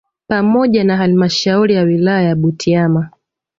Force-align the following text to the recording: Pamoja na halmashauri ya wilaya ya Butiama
Pamoja 0.27 0.83
na 0.83 0.97
halmashauri 0.97 1.73
ya 1.73 1.81
wilaya 1.83 2.21
ya 2.27 2.35
Butiama 2.35 3.09